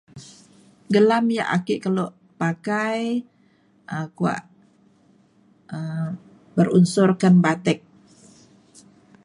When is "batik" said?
7.43-7.79